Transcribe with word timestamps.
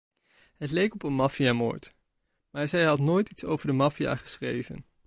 Het 0.57 0.71
leek 0.71 0.93
op 0.93 1.03
een 1.03 1.13
maffiamoord, 1.13 1.95
maar 2.49 2.67
zij 2.67 2.83
had 2.85 2.99
nooit 2.99 3.29
iets 3.29 3.43
over 3.45 3.67
de 3.67 3.73
maffia 3.73 4.15
geschreven. 4.15 4.85